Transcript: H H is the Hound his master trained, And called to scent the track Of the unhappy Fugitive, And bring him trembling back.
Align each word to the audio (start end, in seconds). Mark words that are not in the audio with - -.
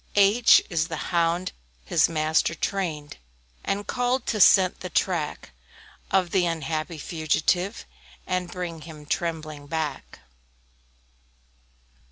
H 0.15 0.61
H 0.65 0.65
is 0.71 0.87
the 0.87 1.11
Hound 1.13 1.51
his 1.85 2.09
master 2.09 2.55
trained, 2.55 3.17
And 3.63 3.85
called 3.85 4.25
to 4.25 4.41
scent 4.41 4.79
the 4.79 4.89
track 4.89 5.51
Of 6.09 6.31
the 6.31 6.47
unhappy 6.47 6.97
Fugitive, 6.97 7.85
And 8.25 8.49
bring 8.51 8.81
him 8.81 9.05
trembling 9.05 9.67
back. 9.67 10.21